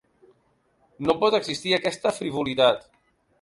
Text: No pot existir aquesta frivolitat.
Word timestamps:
No 1.07 1.15
pot 1.23 1.37
existir 1.41 1.75
aquesta 1.79 2.15
frivolitat. 2.21 2.83